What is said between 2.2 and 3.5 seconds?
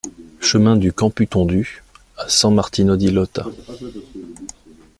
San-Martino-di-Lota